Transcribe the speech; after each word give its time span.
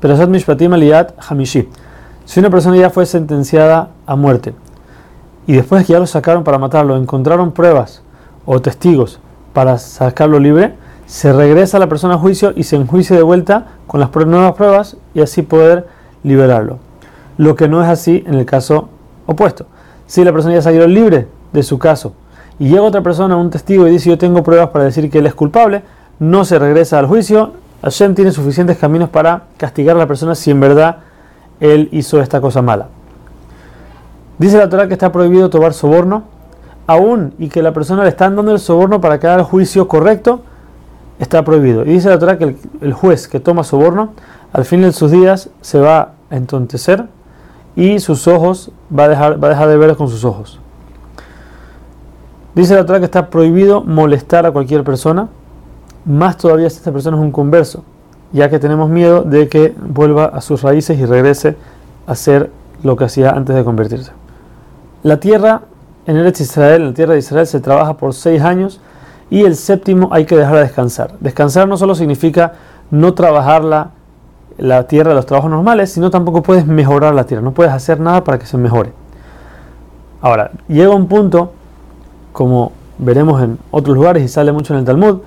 Perashat 0.00 0.28
Mishpatim 0.28 0.72
Aliyat 0.74 1.14
Hamishi. 1.28 1.68
Si 2.26 2.40
una 2.40 2.50
persona 2.50 2.76
ya 2.76 2.90
fue 2.90 3.06
sentenciada 3.06 3.90
a 4.06 4.16
muerte 4.16 4.54
y 5.46 5.54
después 5.54 5.80
de 5.80 5.86
que 5.86 5.92
ya 5.94 5.98
lo 5.98 6.06
sacaron 6.06 6.44
para 6.44 6.58
matarlo, 6.58 6.96
encontraron 6.96 7.52
pruebas 7.52 8.02
o 8.44 8.60
testigos 8.60 9.20
para 9.52 9.78
sacarlo 9.78 10.38
libre, 10.38 10.74
se 11.06 11.32
regresa 11.32 11.76
a 11.76 11.80
la 11.80 11.88
persona 11.88 12.14
a 12.14 12.18
juicio 12.18 12.52
y 12.54 12.64
se 12.64 12.76
enjuicia 12.76 13.16
de 13.16 13.22
vuelta 13.22 13.68
con 13.86 14.00
las 14.00 14.14
nuevas 14.14 14.54
pruebas 14.54 14.96
y 15.14 15.20
así 15.20 15.42
poder 15.42 15.86
liberarlo. 16.22 16.78
Lo 17.38 17.54
que 17.54 17.68
no 17.68 17.82
es 17.82 17.88
así 17.88 18.24
en 18.26 18.34
el 18.34 18.44
caso 18.44 18.88
opuesto. 19.24 19.66
Si 20.06 20.24
la 20.24 20.32
persona 20.32 20.54
ya 20.54 20.62
salió 20.62 20.86
libre 20.86 21.28
de 21.52 21.62
su 21.62 21.78
caso 21.78 22.12
y 22.58 22.68
llega 22.68 22.82
otra 22.82 23.02
persona, 23.02 23.36
un 23.36 23.50
testigo, 23.50 23.86
y 23.86 23.92
dice 23.92 24.10
yo 24.10 24.18
tengo 24.18 24.42
pruebas 24.42 24.70
para 24.70 24.84
decir 24.84 25.10
que 25.10 25.18
él 25.18 25.26
es 25.26 25.34
culpable, 25.34 25.82
no 26.18 26.44
se 26.44 26.58
regresa 26.58 26.98
al 26.98 27.06
juicio, 27.06 27.52
Hashem 27.82 28.14
tiene 28.14 28.32
suficientes 28.32 28.78
caminos 28.78 29.10
para 29.10 29.44
castigar 29.56 29.96
a 29.96 29.98
la 29.98 30.06
persona 30.06 30.34
si 30.34 30.50
en 30.50 30.60
verdad 30.60 30.98
él 31.60 31.88
hizo 31.92 32.20
esta 32.20 32.40
cosa 32.40 32.62
mala. 32.62 32.88
Dice 34.38 34.58
la 34.58 34.68
Torah 34.68 34.86
que 34.86 34.94
está 34.94 35.12
prohibido 35.12 35.48
tomar 35.50 35.72
soborno, 35.72 36.24
aún 36.86 37.34
y 37.38 37.48
que 37.48 37.62
la 37.62 37.72
persona 37.72 38.02
le 38.02 38.10
están 38.10 38.36
dando 38.36 38.52
el 38.52 38.58
soborno 38.58 39.00
para 39.00 39.18
que 39.18 39.26
haga 39.26 39.36
el 39.36 39.44
juicio 39.44 39.88
correcto, 39.88 40.42
está 41.18 41.44
prohibido. 41.44 41.84
Y 41.84 41.90
dice 41.90 42.10
la 42.10 42.18
Torah 42.18 42.38
que 42.38 42.56
el, 42.80 42.92
juez 42.92 43.28
que 43.28 43.40
toma 43.40 43.64
soborno, 43.64 44.12
al 44.52 44.64
fin 44.64 44.82
de 44.82 44.92
sus 44.92 45.10
días 45.10 45.50
se 45.60 45.80
va 45.80 46.12
a 46.30 46.36
entontecer 46.36 47.06
y 47.74 47.98
sus 47.98 48.28
ojos 48.28 48.70
va 48.96 49.04
a 49.04 49.08
dejar, 49.08 49.42
va 49.42 49.48
a 49.48 49.50
dejar 49.50 49.68
de 49.68 49.76
ver 49.76 49.96
con 49.96 50.08
sus 50.08 50.24
ojos. 50.24 50.60
Dice 52.54 52.74
la 52.74 52.86
Torah 52.86 52.98
que 52.98 53.04
está 53.04 53.28
prohibido 53.28 53.82
molestar 53.82 54.46
a 54.46 54.50
cualquier 54.50 54.82
persona, 54.82 55.28
más 56.06 56.36
todavía 56.36 56.70
si 56.70 56.76
esta 56.76 56.92
persona 56.92 57.16
es 57.16 57.22
un 57.22 57.32
converso, 57.32 57.84
ya 58.32 58.48
que 58.48 58.58
tenemos 58.58 58.88
miedo 58.88 59.22
de 59.22 59.48
que 59.48 59.74
vuelva 59.78 60.26
a 60.26 60.40
sus 60.40 60.62
raíces 60.62 60.98
y 60.98 61.04
regrese 61.04 61.56
a 62.06 62.12
hacer 62.12 62.50
lo 62.82 62.96
que 62.96 63.04
hacía 63.04 63.30
antes 63.30 63.54
de 63.54 63.64
convertirse. 63.64 64.12
La 65.02 65.18
tierra 65.18 65.62
en 66.06 66.16
Eretz 66.16 66.40
Israel, 66.40 66.82
en 66.82 66.88
la 66.88 66.94
tierra 66.94 67.12
de 67.14 67.18
Israel, 67.18 67.46
se 67.46 67.60
trabaja 67.60 67.94
por 67.94 68.14
seis 68.14 68.40
años 68.42 68.80
y 69.28 69.42
el 69.44 69.56
séptimo 69.56 70.08
hay 70.12 70.24
que 70.24 70.36
dejarla 70.36 70.60
descansar. 70.60 71.14
Descansar 71.20 71.66
no 71.66 71.76
solo 71.76 71.94
significa 71.96 72.52
no 72.90 73.14
trabajar 73.14 73.64
la, 73.64 73.90
la 74.56 74.86
tierra 74.86 75.10
de 75.10 75.16
los 75.16 75.26
trabajos 75.26 75.50
normales, 75.50 75.90
sino 75.90 76.10
tampoco 76.10 76.42
puedes 76.42 76.66
mejorar 76.66 77.14
la 77.14 77.24
tierra, 77.24 77.42
no 77.42 77.52
puedes 77.52 77.72
hacer 77.72 77.98
nada 77.98 78.22
para 78.22 78.38
que 78.38 78.46
se 78.46 78.56
mejore. 78.56 78.92
Ahora, 80.20 80.52
llega 80.68 80.90
un 80.90 81.08
punto, 81.08 81.52
como 82.32 82.72
veremos 82.98 83.42
en 83.42 83.58
otros 83.70 83.96
lugares 83.96 84.22
y 84.22 84.28
sale 84.28 84.52
mucho 84.52 84.72
en 84.72 84.80
el 84.80 84.86
Talmud, 84.86 85.18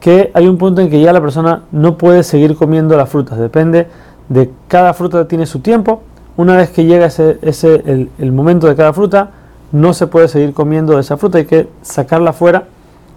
que 0.00 0.30
hay 0.34 0.46
un 0.46 0.58
punto 0.58 0.80
en 0.80 0.90
que 0.90 1.00
ya 1.00 1.12
la 1.12 1.20
persona 1.20 1.62
no 1.72 1.96
puede 1.96 2.22
seguir 2.22 2.56
comiendo 2.56 2.96
las 2.96 3.08
frutas, 3.08 3.38
depende 3.38 3.86
de 4.28 4.50
cada 4.68 4.92
fruta 4.94 5.28
tiene 5.28 5.46
su 5.46 5.60
tiempo, 5.60 6.02
una 6.36 6.56
vez 6.56 6.70
que 6.70 6.84
llega 6.84 7.06
ese, 7.06 7.38
ese 7.42 7.82
el, 7.86 8.10
el 8.18 8.32
momento 8.32 8.66
de 8.66 8.76
cada 8.76 8.92
fruta, 8.92 9.30
no 9.72 9.94
se 9.94 10.06
puede 10.06 10.28
seguir 10.28 10.52
comiendo 10.52 10.98
esa 10.98 11.16
fruta, 11.16 11.38
hay 11.38 11.46
que 11.46 11.68
sacarla 11.82 12.32
fuera 12.32 12.64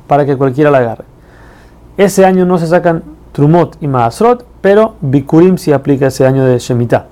para 0.08 0.26
que 0.26 0.38
cualquiera 0.38 0.72
la 0.72 0.80
agarre. 0.80 1.06
Ese 1.98 2.26
año 2.26 2.46
no 2.46 2.58
se 2.58 2.68
sacan 2.68 3.04
Trumot 3.34 3.78
y 3.82 3.88
Maasrot, 3.88 4.46
pero 4.62 4.96
Bikurim 5.02 5.58
sí 5.58 5.72
aplica 5.72 6.08
ese 6.08 6.26
año 6.26 6.46
de 6.46 6.58
Shemitah. 6.58 7.06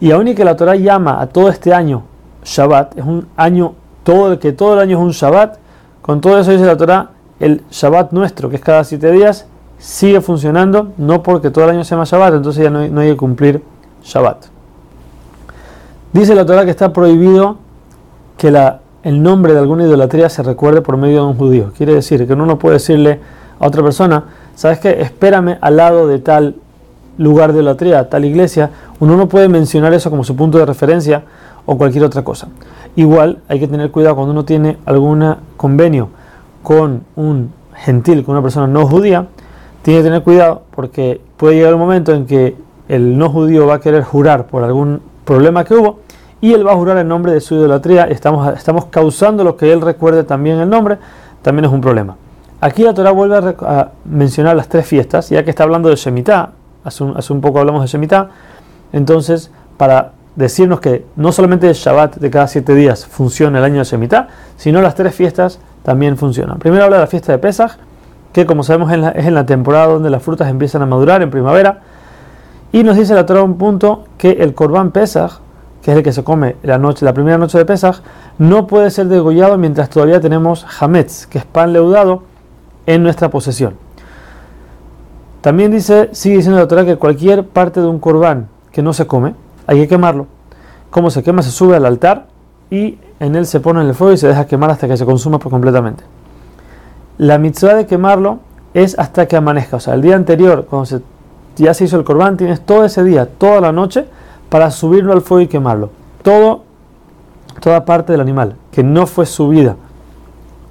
Y 0.00 0.10
aún 0.10 0.28
y 0.28 0.34
que 0.34 0.44
la 0.44 0.56
Torah 0.56 0.76
llama 0.76 1.20
a 1.20 1.26
todo 1.26 1.48
este 1.48 1.72
año 1.72 2.04
Shabbat, 2.44 2.98
es 2.98 3.04
un 3.04 3.26
año, 3.36 3.74
todo, 4.04 4.38
que 4.38 4.52
todo 4.52 4.74
el 4.74 4.80
año 4.80 4.98
es 4.98 5.04
un 5.04 5.10
Shabbat, 5.10 5.58
con 6.02 6.20
todo 6.20 6.38
eso 6.38 6.50
dice 6.50 6.64
la 6.64 6.76
Torah, 6.76 7.10
el 7.40 7.62
Shabbat 7.70 8.12
nuestro, 8.12 8.50
que 8.50 8.56
es 8.56 8.62
cada 8.62 8.84
siete 8.84 9.10
días, 9.12 9.46
sigue 9.78 10.20
funcionando, 10.20 10.92
no 10.98 11.22
porque 11.22 11.50
todo 11.50 11.64
el 11.64 11.70
año 11.70 11.84
se 11.84 11.90
llama 11.90 12.04
Shabbat, 12.04 12.34
entonces 12.34 12.64
ya 12.64 12.70
no 12.70 13.00
hay, 13.00 13.10
que 13.10 13.16
cumplir 13.16 13.62
Shabbat. 14.04 14.46
Dice 16.12 16.34
la 16.34 16.44
Torah 16.44 16.64
que 16.64 16.70
está 16.70 16.92
prohibido 16.92 17.58
que 18.36 18.48
el 19.02 19.22
nombre 19.22 19.52
de 19.52 19.60
alguna 19.60 19.84
idolatría 19.84 20.28
se 20.28 20.42
recuerde 20.42 20.80
por 20.80 20.96
medio 20.96 21.22
de 21.22 21.26
un 21.28 21.36
judío. 21.36 21.72
Quiere 21.76 21.94
decir 21.94 22.26
que 22.26 22.32
uno 22.32 22.46
no 22.46 22.58
puede 22.58 22.74
decirle 22.74 23.20
a 23.60 23.66
otra 23.66 23.82
persona, 23.82 24.24
¿sabes 24.54 24.78
qué? 24.80 25.00
Espérame 25.00 25.58
al 25.60 25.76
lado 25.76 26.08
de 26.08 26.18
tal 26.18 26.56
lugar 27.18 27.52
de 27.52 27.58
idolatría, 27.58 28.08
tal 28.08 28.24
iglesia. 28.24 28.70
Uno 29.00 29.16
no 29.16 29.28
puede 29.28 29.48
mencionar 29.48 29.92
eso 29.92 30.10
como 30.10 30.24
su 30.24 30.34
punto 30.34 30.58
de 30.58 30.66
referencia 30.66 31.22
o 31.66 31.76
cualquier 31.76 32.04
otra 32.04 32.24
cosa. 32.24 32.48
Igual 32.96 33.38
hay 33.48 33.60
que 33.60 33.68
tener 33.68 33.90
cuidado 33.90 34.16
cuando 34.16 34.32
uno 34.32 34.44
tiene 34.44 34.78
algún 34.86 35.36
convenio 35.56 36.08
con 36.62 37.04
un 37.16 37.52
gentil, 37.74 38.24
con 38.24 38.34
una 38.34 38.42
persona 38.42 38.66
no 38.66 38.86
judía, 38.86 39.26
tiene 39.82 40.00
que 40.00 40.04
tener 40.04 40.22
cuidado 40.22 40.62
porque 40.74 41.20
puede 41.36 41.56
llegar 41.56 41.74
un 41.74 41.80
momento 41.80 42.12
en 42.12 42.26
que 42.26 42.56
el 42.88 43.16
no 43.16 43.30
judío 43.30 43.66
va 43.66 43.74
a 43.74 43.80
querer 43.80 44.02
jurar 44.02 44.46
por 44.46 44.64
algún 44.64 45.00
problema 45.24 45.64
que 45.64 45.74
hubo 45.74 46.00
y 46.40 46.52
él 46.52 46.66
va 46.66 46.72
a 46.72 46.76
jurar 46.76 46.98
en 46.98 47.08
nombre 47.08 47.32
de 47.32 47.40
su 47.40 47.54
idolatría, 47.54 48.04
estamos, 48.04 48.56
estamos 48.56 48.86
causando 48.86 49.44
lo 49.44 49.56
que 49.56 49.72
él 49.72 49.80
recuerde 49.80 50.24
también 50.24 50.58
el 50.58 50.68
nombre, 50.68 50.98
también 51.42 51.64
es 51.64 51.70
un 51.70 51.80
problema. 51.80 52.16
Aquí 52.60 52.82
la 52.82 52.94
Torah 52.94 53.12
vuelve 53.12 53.36
a, 53.36 53.92
mencionar 54.04 54.56
las 54.56 54.68
tres 54.68 54.86
fiestas, 54.86 55.28
ya 55.30 55.44
que 55.44 55.50
está 55.50 55.64
hablando 55.64 55.88
de 55.88 55.96
Shemitah, 55.96 56.50
hace 56.84 57.04
un, 57.04 57.16
hace 57.16 57.32
un 57.32 57.40
poco 57.40 57.58
hablamos 57.58 57.82
de 57.82 57.88
Shemitah, 57.88 58.30
entonces 58.92 59.50
para 59.76 60.12
decirnos 60.34 60.80
que 60.80 61.04
no 61.16 61.32
solamente 61.32 61.68
el 61.68 61.74
Shabbat 61.74 62.16
de 62.16 62.30
cada 62.30 62.46
siete 62.46 62.74
días 62.74 63.06
funciona 63.06 63.58
el 63.58 63.64
año 63.64 63.78
de 63.78 63.84
Shemitah, 63.84 64.28
sino 64.56 64.80
las 64.80 64.94
tres 64.94 65.14
fiestas 65.14 65.60
también 65.88 66.18
funcionan. 66.18 66.58
Primero 66.58 66.84
habla 66.84 66.96
de 66.96 67.00
la 67.04 67.06
fiesta 67.06 67.32
de 67.32 67.38
Pesach, 67.38 67.78
que 68.34 68.44
como 68.44 68.62
sabemos 68.62 68.92
es 68.92 69.24
en 69.24 69.32
la 69.32 69.46
temporada 69.46 69.86
donde 69.86 70.10
las 70.10 70.22
frutas 70.22 70.50
empiezan 70.50 70.82
a 70.82 70.86
madurar 70.86 71.22
en 71.22 71.30
primavera, 71.30 71.80
y 72.72 72.82
nos 72.82 72.98
dice 72.98 73.14
la 73.14 73.24
Torah 73.24 73.42
un 73.42 73.56
punto 73.56 74.04
que 74.18 74.32
el 74.32 74.52
Corban 74.52 74.90
Pesach 74.90 75.40
que 75.80 75.92
es 75.92 75.96
el 75.96 76.02
que 76.02 76.12
se 76.12 76.22
come 76.22 76.56
la, 76.62 76.76
noche, 76.76 77.06
la 77.06 77.14
primera 77.14 77.38
noche 77.38 77.56
de 77.56 77.64
Pesach, 77.64 78.02
no 78.36 78.66
puede 78.66 78.90
ser 78.90 79.06
degollado 79.06 79.56
mientras 79.56 79.88
todavía 79.88 80.20
tenemos 80.20 80.66
hametz, 80.78 81.26
que 81.26 81.38
es 81.38 81.46
pan 81.46 81.72
leudado, 81.72 82.24
en 82.84 83.02
nuestra 83.02 83.30
posesión. 83.30 83.72
También 85.40 85.70
dice, 85.70 86.10
sigue 86.12 86.36
diciendo 86.36 86.60
la 86.60 86.68
Torah 86.68 86.84
que 86.84 86.96
cualquier 86.96 87.46
parte 87.46 87.80
de 87.80 87.86
un 87.86 87.98
corbán 87.98 88.48
que 88.72 88.82
no 88.82 88.92
se 88.92 89.06
come, 89.06 89.36
hay 89.66 89.78
que 89.80 89.88
quemarlo. 89.88 90.26
Como 90.90 91.10
se 91.10 91.22
quema, 91.22 91.40
se 91.40 91.50
sube 91.50 91.76
al 91.76 91.86
altar 91.86 92.26
y 92.70 92.98
en 93.20 93.34
él 93.34 93.46
se 93.46 93.60
pone 93.60 93.80
en 93.80 93.88
el 93.88 93.94
fuego 93.94 94.12
y 94.12 94.16
se 94.16 94.28
deja 94.28 94.46
quemar 94.46 94.70
hasta 94.70 94.86
que 94.88 94.96
se 94.96 95.04
consuma 95.04 95.38
por 95.38 95.50
completamente. 95.50 96.04
La 97.18 97.38
mitzvah 97.38 97.74
de 97.74 97.86
quemarlo 97.86 98.38
es 98.74 98.98
hasta 98.98 99.26
que 99.26 99.36
amanezca, 99.36 99.76
o 99.76 99.80
sea, 99.80 99.94
el 99.94 100.02
día 100.02 100.14
anterior, 100.14 100.66
cuando 100.68 101.00
ya 101.56 101.74
se 101.74 101.84
hizo 101.84 101.96
el 101.96 102.04
corbán, 102.04 102.36
tienes 102.36 102.60
todo 102.60 102.84
ese 102.84 103.02
día, 103.02 103.26
toda 103.26 103.60
la 103.60 103.72
noche, 103.72 104.06
para 104.48 104.70
subirlo 104.70 105.12
al 105.12 105.22
fuego 105.22 105.42
y 105.42 105.48
quemarlo. 105.48 105.90
Todo, 106.22 106.62
toda 107.60 107.84
parte 107.84 108.12
del 108.12 108.20
animal 108.20 108.56
que 108.70 108.82
no 108.82 109.06
fue 109.06 109.26
subida 109.26 109.76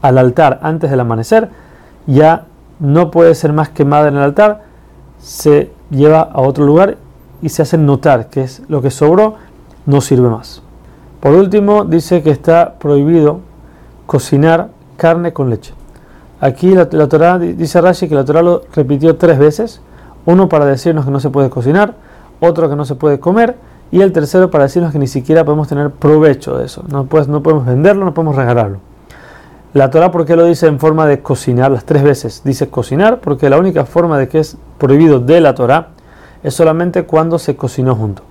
al 0.01 0.17
altar 0.17 0.59
antes 0.61 0.89
del 0.89 0.99
amanecer, 0.99 1.49
ya 2.05 2.45
no 2.79 3.11
puede 3.11 3.35
ser 3.35 3.51
más 3.51 3.69
quemada 3.69 4.07
en 4.07 4.15
el 4.15 4.21
altar, 4.21 4.63
se 5.19 5.71
lleva 5.89 6.21
a 6.21 6.41
otro 6.41 6.65
lugar 6.65 6.97
y 7.41 7.49
se 7.49 7.61
hace 7.63 7.77
notar 7.77 8.29
que 8.29 8.43
es 8.43 8.61
lo 8.69 8.81
que 8.81 8.91
sobró, 8.91 9.35
no 9.85 9.99
sirve 9.99 10.29
más. 10.29 10.61
Por 11.27 11.35
último, 11.35 11.83
dice 11.83 12.23
que 12.23 12.29
está 12.29 12.75
prohibido 12.79 13.41
cocinar 14.05 14.69
carne 14.95 15.33
con 15.33 15.49
leche. 15.49 15.73
Aquí 16.39 16.73
la, 16.73 16.87
la 16.89 17.09
Torah 17.09 17.37
dice 17.37 17.81
Rashi 17.81 18.07
que 18.07 18.15
la 18.15 18.23
Torah 18.23 18.41
lo 18.41 18.61
repitió 18.73 19.17
tres 19.17 19.37
veces, 19.37 19.81
uno 20.25 20.47
para 20.47 20.63
decirnos 20.63 21.03
que 21.03 21.11
no 21.11 21.19
se 21.19 21.29
puede 21.29 21.49
cocinar, 21.49 21.95
otro 22.39 22.69
que 22.69 22.77
no 22.77 22.85
se 22.85 22.95
puede 22.95 23.19
comer 23.19 23.57
y 23.91 23.99
el 23.99 24.13
tercero 24.13 24.49
para 24.49 24.63
decirnos 24.63 24.93
que 24.93 24.99
ni 24.99 25.07
siquiera 25.07 25.43
podemos 25.43 25.67
tener 25.67 25.91
provecho 25.91 26.57
de 26.57 26.63
eso, 26.63 26.85
no, 26.87 27.07
pues, 27.07 27.27
no 27.27 27.43
podemos 27.43 27.65
venderlo, 27.65 28.05
no 28.05 28.13
podemos 28.13 28.37
regalarlo. 28.37 28.77
La 29.73 29.89
Torah, 29.91 30.11
¿por 30.11 30.25
qué 30.25 30.37
lo 30.37 30.45
dice 30.45 30.67
en 30.67 30.79
forma 30.79 31.05
de 31.07 31.21
cocinar 31.21 31.71
las 31.71 31.83
tres 31.83 32.03
veces? 32.03 32.41
Dice 32.45 32.69
cocinar 32.69 33.19
porque 33.19 33.49
la 33.49 33.57
única 33.57 33.83
forma 33.83 34.17
de 34.17 34.29
que 34.29 34.39
es 34.39 34.55
prohibido 34.77 35.19
de 35.19 35.41
la 35.41 35.53
Torah 35.55 35.89
es 36.41 36.53
solamente 36.53 37.03
cuando 37.03 37.37
se 37.37 37.57
cocinó 37.57 37.95
junto. 37.95 38.23